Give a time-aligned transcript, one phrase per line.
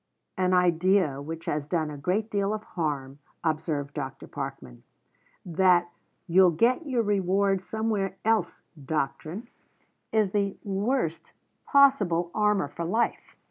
[0.35, 4.25] "An idea which has done a great deal of harm," observed Dr.
[4.27, 4.81] Parkman.
[5.45, 5.91] "That
[6.25, 9.47] 'you'll get your reward somewhere else' doctrine
[10.11, 11.33] is the worst
[11.67, 13.35] possible armour for life.